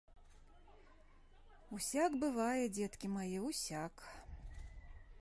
Усяк 1.77 2.11
бывае, 2.25 2.63
дзеткі 2.79 3.07
мае, 3.19 3.31
усяк! 3.53 3.95